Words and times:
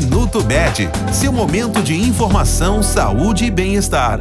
Minuto 0.00 0.44
Med, 0.44 0.88
seu 1.12 1.32
momento 1.32 1.82
de 1.82 1.92
informação, 1.92 2.84
saúde 2.84 3.46
e 3.46 3.50
bem-estar. 3.50 4.20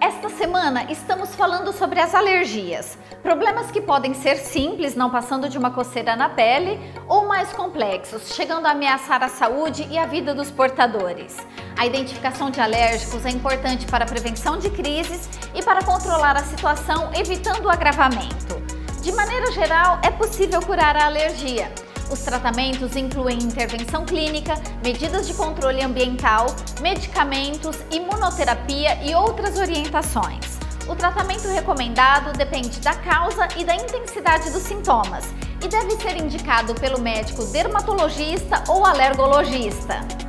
Esta 0.00 0.28
semana 0.28 0.90
estamos 0.90 1.32
falando 1.36 1.72
sobre 1.72 2.00
as 2.00 2.12
alergias. 2.12 2.98
Problemas 3.22 3.70
que 3.70 3.80
podem 3.80 4.14
ser 4.14 4.34
simples, 4.34 4.96
não 4.96 5.08
passando 5.08 5.48
de 5.48 5.56
uma 5.56 5.70
coceira 5.70 6.16
na 6.16 6.28
pele, 6.28 6.80
ou 7.06 7.24
mais 7.24 7.52
complexos, 7.52 8.34
chegando 8.34 8.66
a 8.66 8.72
ameaçar 8.72 9.22
a 9.22 9.28
saúde 9.28 9.86
e 9.88 9.96
a 9.96 10.06
vida 10.06 10.34
dos 10.34 10.50
portadores. 10.50 11.36
A 11.78 11.86
identificação 11.86 12.50
de 12.50 12.60
alérgicos 12.60 13.24
é 13.24 13.30
importante 13.30 13.86
para 13.86 14.02
a 14.02 14.08
prevenção 14.08 14.58
de 14.58 14.70
crises 14.70 15.30
e 15.54 15.62
para 15.62 15.84
controlar 15.84 16.36
a 16.36 16.42
situação, 16.42 17.12
evitando 17.14 17.66
o 17.66 17.70
agravamento. 17.70 18.60
De 19.02 19.12
maneira 19.12 19.52
geral, 19.52 20.00
é 20.02 20.10
possível 20.10 20.60
curar 20.62 20.96
a 20.96 21.06
alergia. 21.06 21.70
Os 22.10 22.20
tratamentos 22.20 22.94
incluem 22.94 23.38
intervenção 23.38 24.04
clínica, 24.06 24.54
medidas 24.82 25.26
de 25.26 25.34
controle 25.34 25.82
ambiental, 25.82 26.46
medicamentos, 26.80 27.76
imunoterapia 27.90 29.02
e 29.02 29.14
outras 29.14 29.58
orientações. 29.58 30.58
O 30.88 30.94
tratamento 30.94 31.48
recomendado 31.48 32.32
depende 32.36 32.78
da 32.80 32.94
causa 32.94 33.48
e 33.56 33.64
da 33.64 33.74
intensidade 33.74 34.50
dos 34.52 34.62
sintomas 34.62 35.24
e 35.64 35.66
deve 35.66 35.96
ser 36.00 36.16
indicado 36.16 36.74
pelo 36.74 37.00
médico 37.00 37.44
dermatologista 37.46 38.62
ou 38.68 38.86
alergologista. 38.86 40.25